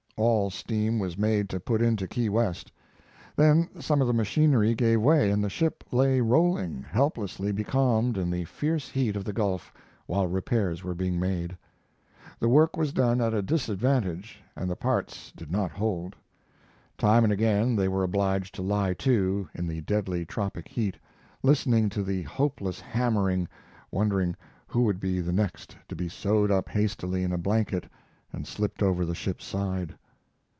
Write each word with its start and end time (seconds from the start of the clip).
All 0.17 0.51
steam 0.51 0.99
was 0.99 1.17
made 1.17 1.49
to 1.49 1.59
put 1.59 1.81
into 1.81 2.07
Key 2.07 2.29
West. 2.29 2.71
Then 3.35 3.67
some 3.81 4.01
of 4.01 4.07
the 4.07 4.13
machinery 4.13 4.75
gave 4.75 5.01
way 5.01 5.31
and 5.31 5.43
the 5.43 5.49
ship 5.49 5.83
lay 5.91 6.21
rolling, 6.21 6.83
helplessly 6.83 7.51
becalmed 7.51 8.19
in 8.19 8.29
the 8.29 8.45
fierce 8.45 8.87
heat 8.89 9.15
of 9.15 9.23
the 9.23 9.33
Gulf, 9.33 9.73
while 10.05 10.27
repairs 10.27 10.83
were 10.83 10.93
being 10.93 11.19
made. 11.19 11.57
The 12.39 12.49
work 12.49 12.77
was 12.77 12.93
done 12.93 13.19
at 13.19 13.33
a 13.33 13.41
disadvantage, 13.41 14.43
and 14.55 14.69
the 14.69 14.75
parts 14.75 15.31
did 15.31 15.49
not 15.51 15.71
hold. 15.71 16.15
Time 16.99 17.23
and 17.23 17.33
again 17.33 17.75
they 17.75 17.87
were 17.87 18.03
obliged 18.03 18.53
to 18.55 18.61
lie 18.61 18.93
to, 18.95 19.49
in 19.55 19.65
the 19.65 19.81
deadly 19.81 20.23
tropic 20.23 20.67
heat, 20.67 20.97
listening 21.41 21.89
to 21.89 22.03
the 22.03 22.21
hopeless 22.23 22.79
hammering, 22.79 23.47
wondering 23.89 24.35
who 24.67 24.83
would 24.83 24.99
be 24.99 25.19
the 25.19 25.33
next 25.33 25.75
to 25.89 25.95
be 25.95 26.07
sewed 26.07 26.51
up 26.51 26.69
hastily 26.69 27.23
in 27.23 27.33
a 27.33 27.39
blanket 27.39 27.87
and 28.31 28.45
slipped 28.45 28.83
over 28.83 29.03
the 29.03 29.15
ship's 29.15 29.45
side. 29.45 29.95